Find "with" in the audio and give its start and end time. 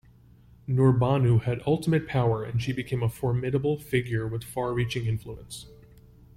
4.27-4.43